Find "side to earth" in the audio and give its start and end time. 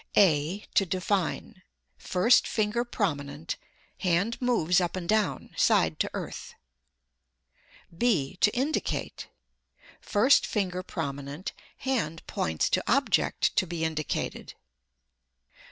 5.55-6.55